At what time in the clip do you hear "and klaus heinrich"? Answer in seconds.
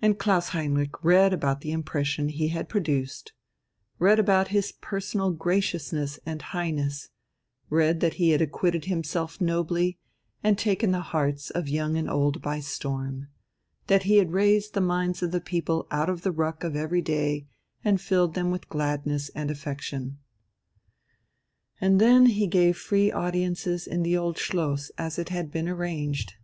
0.00-1.04